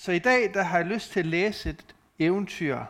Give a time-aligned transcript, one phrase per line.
[0.00, 2.84] Så i dag der har jeg lyst til at læse et eventyr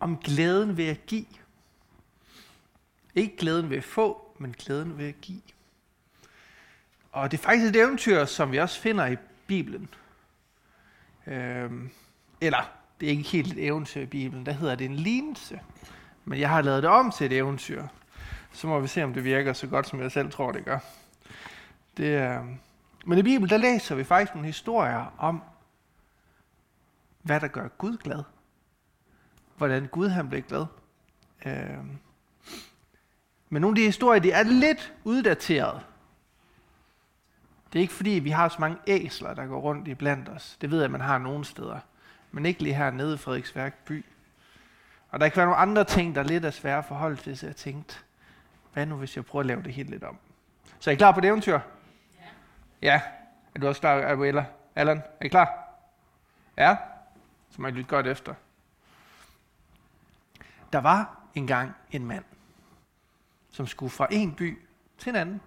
[0.00, 1.26] om glæden ved at give.
[3.14, 5.40] Ikke glæden ved at få, men glæden ved at give.
[7.12, 9.16] Og det er faktisk et eventyr, som vi også finder i
[9.46, 9.88] Bibelen.
[11.26, 11.90] Øhm,
[12.40, 12.70] eller,
[13.00, 15.60] det er ikke helt et eventyr i Bibelen, der hedder det en lignelse.
[16.24, 17.86] Men jeg har lavet det om til et eventyr.
[18.52, 20.78] Så må vi se, om det virker så godt, som jeg selv tror, det gør.
[21.96, 22.56] Det, øh...
[23.04, 25.42] Men i Bibelen, der læser vi faktisk nogle historier om,
[27.22, 28.22] hvad der gør Gud glad.
[29.56, 30.66] Hvordan Gud han blev glad.
[31.46, 31.78] Øh...
[33.48, 35.80] Men nogle af de historier, de er lidt uddateret.
[37.72, 40.56] Det er ikke fordi, vi har så mange æsler, der går rundt i blandt os.
[40.60, 41.78] Det ved jeg, at man har nogle steder.
[42.30, 44.04] Men ikke lige her nede i Frederiksværk by.
[45.10, 47.38] Og der kan være nogle andre ting, der er lidt er svære at forholde til,
[47.38, 47.96] så jeg tænkte,
[48.72, 50.18] hvad nu hvis jeg prøver at lave det helt lidt om?
[50.78, 51.58] Så er I klar på det eventyr?
[52.84, 53.00] Ja.
[53.54, 54.46] Er du også klar, Abuela?
[54.74, 55.68] Allan, er I klar?
[56.56, 56.76] Ja?
[57.50, 58.34] Så må I lytte godt efter.
[60.72, 62.24] Der var engang en mand,
[63.50, 64.58] som skulle fra en by
[64.98, 65.40] til en anden.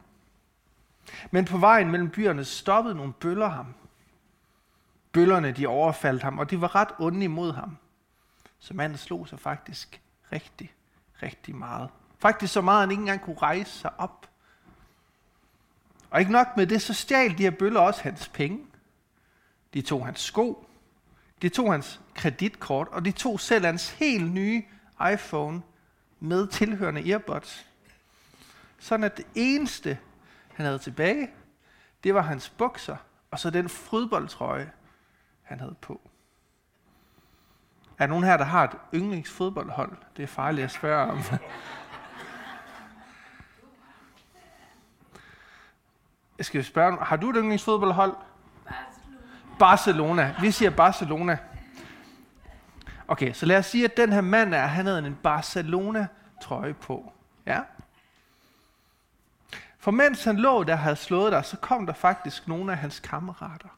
[1.31, 3.73] Men på vejen mellem byerne stoppede nogle bøller ham.
[5.11, 7.77] Bøllerne de overfaldt ham, og de var ret onde imod ham.
[8.59, 10.01] Så manden slog sig faktisk
[10.31, 10.73] rigtig,
[11.23, 11.89] rigtig meget.
[12.19, 14.27] Faktisk så meget, at han ikke engang kunne rejse sig op.
[16.09, 18.59] Og ikke nok med det, så stjal de her bøller også hans penge.
[19.73, 20.67] De tog hans sko,
[21.41, 24.63] de tog hans kreditkort, og de tog selv hans helt nye
[25.13, 25.61] iPhone
[26.19, 27.67] med tilhørende earbuds.
[28.79, 29.99] Sådan at det eneste,
[30.53, 31.29] han havde tilbage,
[32.03, 32.97] det var hans bukser,
[33.31, 34.71] og så den fodboldtrøje,
[35.43, 36.01] han havde på.
[37.97, 39.91] Er der nogen her, der har et yndlingsfodboldhold?
[40.17, 41.19] Det er farligt at spørge om.
[46.37, 48.15] Jeg skal spørge, har du et yndlingsfodboldhold?
[49.59, 49.59] Barcelona.
[49.59, 50.35] Barcelona.
[50.41, 51.37] Vi siger Barcelona.
[53.07, 57.13] Okay, så lad os sige, at den her mand er, han havde en Barcelona-trøje på.
[57.45, 57.61] Ja?
[59.79, 62.99] For mens han lå der havde slået dig, så kom der faktisk nogle af hans
[62.99, 63.69] kammerater.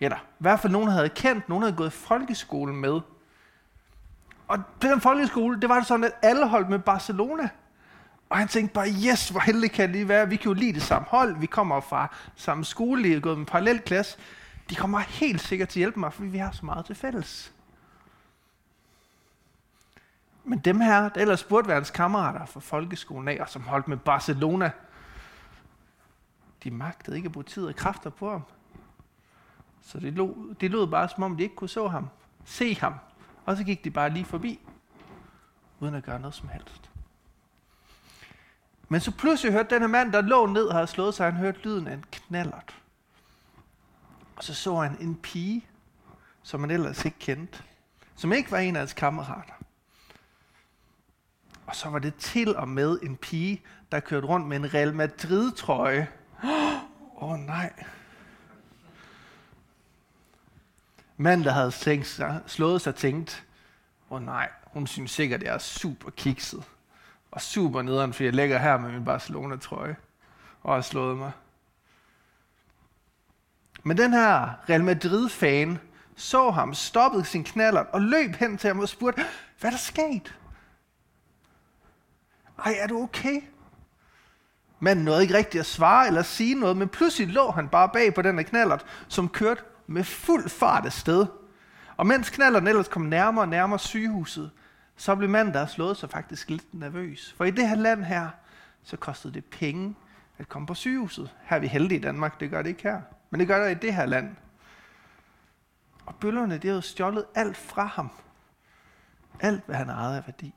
[0.00, 1.92] Eller i hvert fald nogen havde kendt, nogen havde gået i
[2.66, 3.00] med.
[4.48, 7.48] Og på den folkeskole, det var det sådan, at alle holdt med Barcelona.
[8.28, 10.28] Og han tænkte bare, yes, hvor heldig kan det være.
[10.28, 11.36] Vi kan jo lide det samme hold.
[11.38, 14.18] Vi kommer fra samme skole, vi er gået med parallel klasse.
[14.70, 17.52] De kommer helt sikkert til at hjælpe mig, fordi vi har så meget til fælles.
[20.44, 23.88] Men dem her, der ellers burde være hans kammerater fra folkeskolen af, og som holdt
[23.88, 24.70] med Barcelona,
[26.64, 28.42] de magtede ikke at bruge tid og kræfter på ham.
[29.82, 32.08] Så det lød, det lød bare, som om de ikke kunne så ham,
[32.44, 32.94] se ham.
[33.44, 34.60] Og så gik de bare lige forbi,
[35.80, 36.90] uden at gøre noget som helst.
[38.88, 41.36] Men så pludselig hørte den her mand, der lå ned og havde slået sig, han
[41.36, 42.74] hørte lyden af en knallert.
[44.36, 45.66] Og så så han en pige,
[46.42, 47.62] som han ellers ikke kendte,
[48.16, 49.52] som ikke var en af hans kammerater.
[51.66, 54.94] Og så var det til og med en pige, der kørte rundt med en Real
[54.94, 56.08] Madrid-trøje.
[56.44, 57.72] Åh oh, nej.
[61.16, 63.46] Mand, der havde tænkt sig, slået sig, tænkt,
[64.10, 66.64] åh oh, nej, hun synes sikkert, det er super kikset.
[67.36, 69.96] Og super nederen, fordi jeg ligger her med min Barcelona-trøje
[70.62, 71.32] og har slået mig.
[73.82, 75.78] Men den her Real Madrid-fan
[76.14, 79.24] så ham, stoppede sin knaller og løb hen til ham og spurgte,
[79.60, 80.34] hvad er der sket?
[82.64, 83.40] Ej, er du okay?
[84.80, 88.14] Manden nåede ikke rigtigt at svare eller sige noget, men pludselig lå han bare bag
[88.14, 91.26] på den her knallert, som kørte med fuld fart afsted.
[91.96, 94.50] Og mens knallerten ellers kom nærmere og nærmere sygehuset,
[94.96, 97.34] så blev manden, der slået sig faktisk lidt nervøs.
[97.36, 98.28] For i det her land her,
[98.82, 99.94] så kostede det penge
[100.38, 101.30] at komme på sygehuset.
[101.42, 103.00] Her er vi heldige i Danmark, det gør det ikke her.
[103.30, 104.36] Men det gør det i det her land.
[106.06, 108.10] Og bøllerne, de havde stjålet alt fra ham.
[109.40, 110.54] Alt, hvad han ejede af værdi.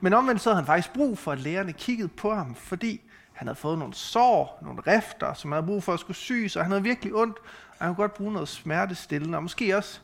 [0.00, 3.00] Men omvendt så havde han faktisk brug for, at lægerne kiggede på ham, fordi
[3.32, 6.56] han havde fået nogle sår, nogle rifter, som han havde brug for at skulle syes,
[6.56, 7.38] og han havde virkelig ondt,
[7.78, 10.00] og han kunne godt bruge noget smertestillende, og måske også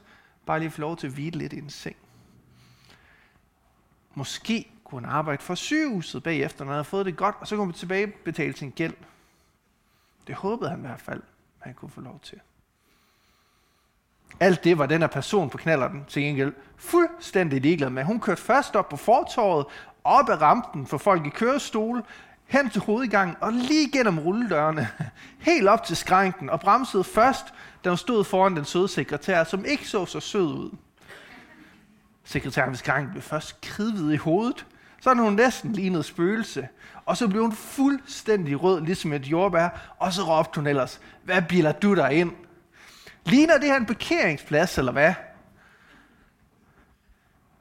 [0.46, 1.96] bare lige få lov til at hvile lidt i en seng.
[4.14, 7.56] Måske kunne han arbejde for sygehuset bagefter, når han havde fået det godt, og så
[7.56, 8.94] kunne han tilbage betale sin gæld.
[10.26, 11.22] Det håbede han i hvert fald,
[11.60, 12.40] at han kunne få lov til.
[14.40, 18.04] Alt det var den her person på knallerten til gengæld fuldstændig ligeglad med.
[18.04, 19.66] Hun kørte først op på fortorvet,
[20.04, 22.02] op ad rampen for folk i kørestol,
[22.44, 24.88] hen til hovedgangen og lige gennem rulledørene,
[25.48, 27.54] helt op til skrænken, og bremsede først,
[27.84, 30.70] da hun stod foran den søde sekretær, som ikke så så sød ud.
[32.32, 34.66] Sekretæren ved skranken blev først kridhvid i hovedet,
[35.00, 36.68] så hun næsten lignet spøgelse,
[37.06, 41.42] og så blev hun fuldstændig rød, ligesom et jordbær, og så råbte hun ellers, hvad
[41.48, 42.32] biler du der ind?
[43.24, 45.14] Ligner det her en parkeringsplads, eller hvad?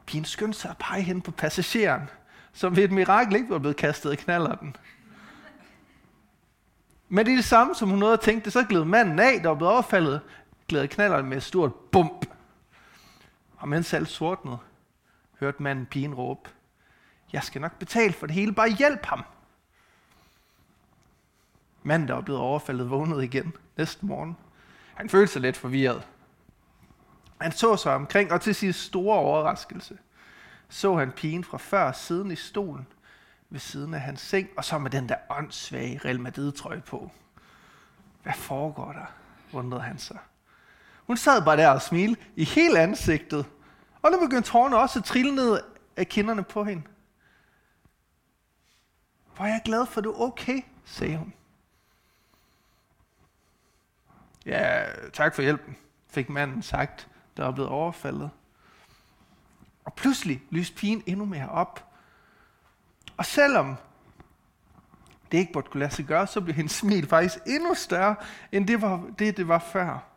[0.06, 2.10] Pigen skyndte sig at pege hen på passageren,
[2.54, 4.76] som ved et mirakel ikke var blevet kastet i knallerten.
[7.10, 9.48] Men det er det samme, som hun nåede at tænke, så gled manden af, der
[9.50, 10.22] var blevet overfaldet,
[10.68, 12.26] gled knalleren med et stort bump.
[13.62, 14.58] Og mens alt sortnede,
[15.40, 16.50] hørte manden pigen råbe,
[17.34, 19.24] jeg skal nok betale for det hele, bare hjælp ham.
[21.84, 24.38] Manden, der var blevet overfaldet, vågnede igen næste morgen.
[24.96, 26.08] Han følte sig lidt forvirret.
[27.42, 29.98] Han så sig omkring, og til sin store overraskelse,
[30.70, 32.88] så han pigen fra før siden i stolen
[33.50, 37.12] ved siden af hans seng, og så med den der åndssvage Real Madrid-trøje på.
[38.24, 39.06] Hvad foregår der?
[39.54, 40.18] undrede han sig.
[41.12, 43.46] Hun sad bare der og smilte i hele ansigtet,
[44.02, 45.62] og nu begyndte tårerne også at trille ned
[45.98, 46.84] af kinderne på hende.
[49.36, 51.34] Hvor er jeg glad for, at du er okay, sagde hun.
[54.46, 55.78] Ja, tak for hjælpen,
[56.08, 58.30] fik manden sagt, der var blevet overfaldet.
[59.86, 61.94] Og pludselig lyste pigen endnu mere op.
[63.18, 63.76] Og selvom
[65.32, 68.16] det ikke burde kunne lade sig gøre, så blev hendes smil faktisk endnu større,
[68.52, 70.11] end det, var, det, det var før.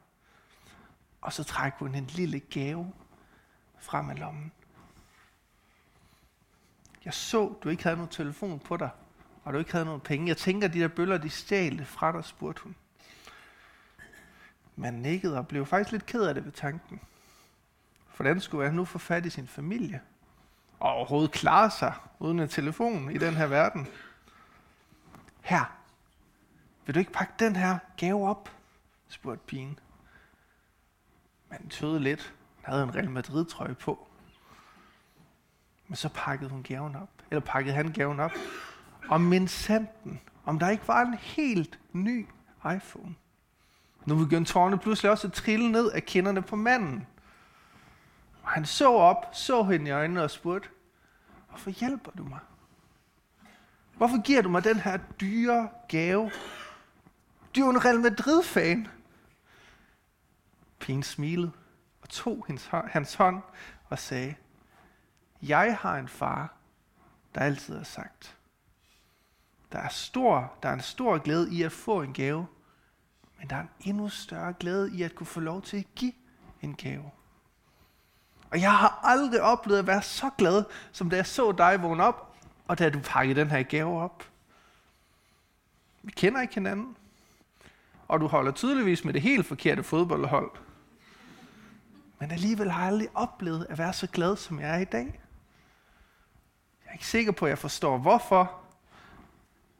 [1.24, 2.92] Og så trækker hun en lille gave
[3.78, 4.52] frem af lommen.
[7.04, 8.90] Jeg så, du ikke havde nogen telefon på dig,
[9.44, 10.28] og du ikke havde nogen penge.
[10.28, 12.76] Jeg tænker, de der bøller, de stjal det fra dig, spurgte hun.
[14.76, 17.00] Man nikkede og blev faktisk lidt ked af det ved tanken.
[18.16, 20.00] Hvordan skulle han nu få fat i sin familie?
[20.80, 23.86] Og overhovedet klare sig uden en telefon i den her verden?
[25.40, 25.76] Her,
[26.86, 28.50] vil du ikke pakke den her gave op?
[29.08, 29.78] spurgte pigen.
[31.60, 32.34] Man tøvede lidt.
[32.62, 34.08] Han havde en Real Madrid-trøje på.
[35.88, 37.08] Men så pakkede hun gaven op.
[37.30, 38.30] Eller pakkede han gaven op.
[39.08, 42.26] Og min sanden, om der ikke var en helt ny
[42.76, 43.14] iPhone.
[44.06, 47.06] Nu begyndte tårne pludselig også at trille ned af kinderne på manden.
[48.42, 50.68] Og han så op, så hende i øjnene og spurgte,
[51.48, 52.38] hvorfor hjælper du mig?
[53.96, 56.30] Hvorfor giver du mig den her dyre gave?
[57.56, 58.88] Du er jo en Real Madrid-fan.
[60.84, 61.52] Pigen smilede
[62.02, 63.42] og tog hans, hans hånd
[63.88, 64.34] og sagde,
[65.42, 66.54] jeg har en far,
[67.34, 68.36] der altid har sagt,
[69.72, 72.46] der er, stor, der er en stor glæde i at få en gave,
[73.38, 76.12] men der er en endnu større glæde i at kunne få lov til at give
[76.62, 77.10] en gave.
[78.50, 82.04] Og jeg har aldrig oplevet at være så glad, som da jeg så dig vågne
[82.04, 82.36] op,
[82.68, 84.24] og da du pakkede den her gave op.
[86.02, 86.96] Vi kender ikke hinanden.
[88.08, 90.63] Og du holder tydeligvis med det helt forkerte fodboldhold.
[92.18, 95.20] Men alligevel har jeg aldrig oplevet at være så glad, som jeg er i dag.
[96.84, 98.60] Jeg er ikke sikker på, at jeg forstår hvorfor,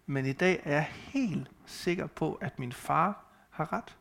[0.06, 3.96] men i dag er jeg helt sikker på, at min far har ret.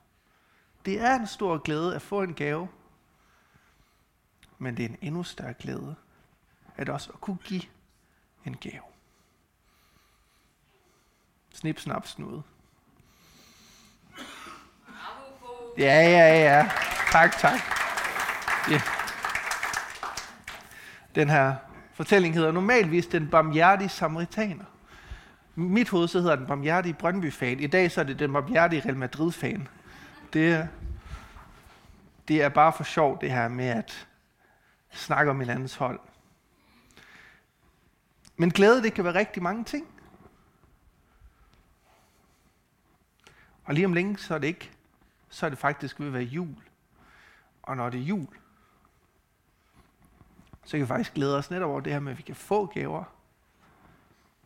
[0.86, 2.70] Det er en stor glæde at få en gave,
[4.58, 5.96] men det er en endnu større glæde
[6.78, 7.64] at også at kunne give
[8.46, 8.84] en gave.
[11.54, 12.44] Snip, snap, snude.
[15.78, 16.72] Ja, ja, ja.
[17.12, 17.73] Tak, tak.
[18.70, 18.82] Ja.
[21.16, 21.56] Den her
[21.94, 24.66] fortælling hedder normalvis Den barmhjertige samaritaner
[25.56, 27.60] mit hoved så hedder den barmhjertige Brøndby-fan.
[27.60, 29.68] I dag så er det den barmhjertige Real Madrid-fan.
[30.34, 30.70] Det,
[32.28, 34.08] det er bare for sjov, det her med at
[34.92, 36.00] snakke om hinandens hold.
[38.38, 39.88] Men glæde, det kan være rigtig mange ting.
[43.66, 44.72] Og lige om længe, så er det ikke,
[45.30, 46.56] så er det faktisk ved at være jul.
[47.64, 48.28] Og når det er jul,
[50.66, 52.66] så kan vi faktisk glæde os netop over det her med, at vi kan få
[52.66, 53.04] gaver.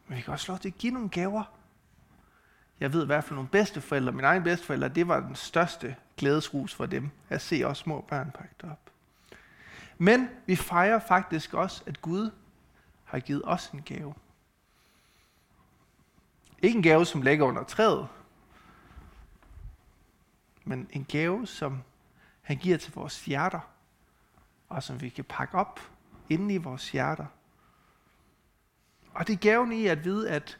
[0.07, 1.43] Men vi kan også lov til at give nogle gaver.
[2.79, 6.73] Jeg ved i hvert fald nogle bedsteforældre, mine egne bedsteforældre, det var den største glædesrus
[6.73, 8.91] for dem, at se os små børn pakket op.
[9.97, 12.31] Men vi fejrer faktisk også, at Gud
[13.03, 14.13] har givet os en gave.
[16.61, 18.07] Ikke en gave, som ligger under træet,
[20.63, 21.83] men en gave, som
[22.41, 23.59] han giver til vores hjerter,
[24.69, 25.79] og som vi kan pakke op
[26.29, 27.25] inde i vores hjerter,
[29.13, 30.59] og det er gaven i at vide, at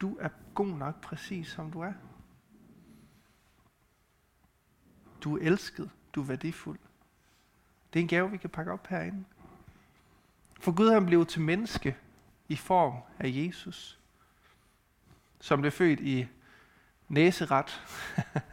[0.00, 1.92] du er god nok præcis som du er.
[5.20, 5.90] Du er elsket.
[6.14, 6.78] Du er værdifuld.
[7.92, 9.24] Det er en gave, vi kan pakke op herinde.
[10.60, 11.96] For Gud han blev til menneske
[12.48, 13.98] i form af Jesus,
[15.40, 16.28] som blev født i
[17.08, 17.82] næseret.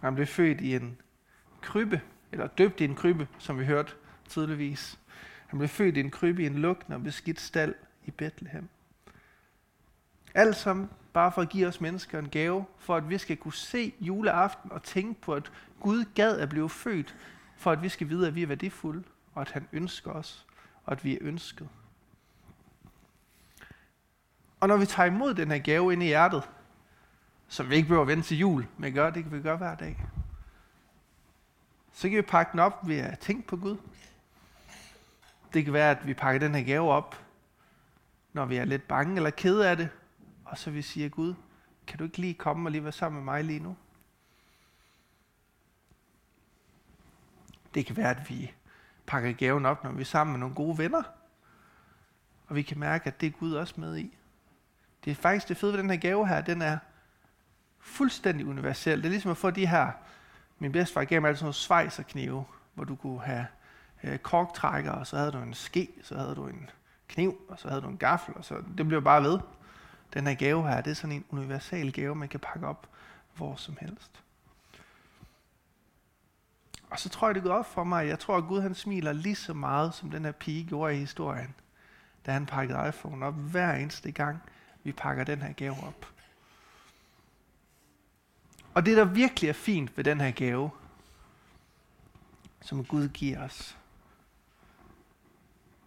[0.00, 0.98] han blev født i en
[1.60, 2.00] krybbe
[2.32, 3.92] eller døbt i en krybbe, som vi hørte
[4.28, 4.98] tidligvis.
[5.46, 7.74] Han blev født i en krybbe i en lugtende og beskidt stald
[8.04, 8.68] i Bethlehem.
[10.34, 13.52] Alt sammen bare for at give os mennesker en gave, for at vi skal kunne
[13.52, 17.16] se juleaften og tænke på, at Gud gad at blive født,
[17.56, 20.46] for at vi skal vide, at vi er værdifulde, og at han ønsker os,
[20.84, 21.68] og at vi er ønsket.
[24.60, 26.42] Og når vi tager imod den her gave ind i hjertet,
[27.48, 29.74] som vi ikke behøver at vente til jul, men gør, det kan vi gøre hver
[29.74, 30.06] dag,
[31.92, 33.76] så kan vi pakke den op ved at tænke på Gud.
[35.54, 37.24] Det kan være, at vi pakker den her gave op,
[38.32, 39.88] når vi er lidt bange eller kede af det,
[40.44, 41.34] og så vi siger, Gud,
[41.86, 43.76] kan du ikke lige komme og lige være sammen med mig lige nu?
[47.74, 48.52] Det kan være, at vi
[49.06, 51.02] pakker gaven op, når vi er sammen med nogle gode venner,
[52.46, 54.16] og vi kan mærke, at det er Gud også med i.
[55.04, 56.78] Det er faktisk det fede ved den her gave her, den er
[57.80, 58.98] fuldstændig universel.
[58.98, 59.90] Det er ligesom at få de her,
[60.58, 62.44] min bedstefar gav mig altid sådan nogle svejserknive,
[62.74, 63.46] hvor du kunne have
[64.04, 66.70] øh, korktrækker, og så havde du en ske, så havde du en
[67.08, 69.38] kniv, og så havde du en gaffel, og så det blev bare ved.
[70.14, 72.88] Den her gave her, det er sådan en universal gave, man kan pakke op
[73.38, 74.22] hvor som helst.
[76.90, 78.08] Og så tror jeg, det går op for mig.
[78.08, 80.98] Jeg tror, at Gud han smiler lige så meget, som den her pige gjorde i
[80.98, 81.54] historien,
[82.26, 84.42] da han pakkede iPhone op hver eneste gang,
[84.84, 86.06] vi pakker den her gave op.
[88.78, 90.70] Og det, der virkelig er fint ved den her gave,
[92.60, 93.78] som Gud giver os,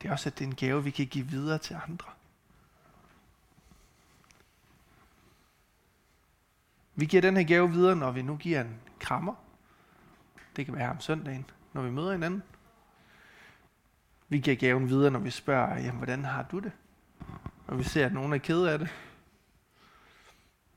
[0.02, 2.12] det er også, at det er en gave, vi kan give videre til andre.
[6.96, 9.36] Vi giver den her gave videre, når vi nu giver en krammer.
[10.56, 12.44] Det kan være om søndagen, når vi møder hinanden.
[14.30, 16.72] Vi giver gaven videre, når vi spørger, jamen, hvordan har du det?
[17.68, 18.90] Når vi ser, at nogen er ked af det.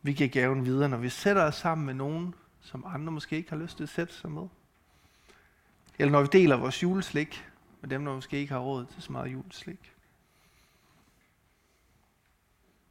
[0.05, 3.51] Vi giver gaven videre, når vi sætter os sammen med nogen, som andre måske ikke
[3.51, 4.49] har lyst til at sætte sig med.
[5.99, 7.49] Eller når vi deler vores juleslik
[7.81, 9.93] med dem, der måske ikke har råd til så meget juleslik.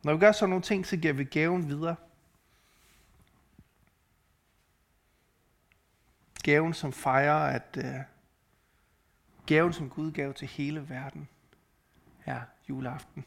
[0.03, 1.95] Når vi gør sådan nogle ting, så giver vi gaven videre.
[6.43, 8.01] Gaven, som fejrer, at uh,
[9.45, 11.29] gaven, som Gud gav til hele verden,
[12.25, 13.25] er juleaften.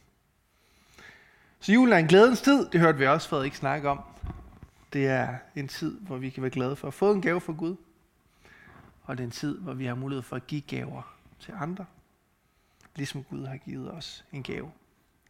[1.59, 4.01] Så julen er en glædens tid, det hørte vi også Frederik snakke om.
[4.93, 7.53] Det er en tid, hvor vi kan være glade for at få en gave fra
[7.53, 7.75] Gud.
[9.03, 11.85] Og det er en tid, hvor vi har mulighed for at give gaver til andre.
[12.95, 14.71] Ligesom Gud har givet os en gave.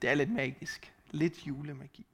[0.01, 0.93] Det er lidt magisk.
[1.11, 2.05] Lidt julemagi.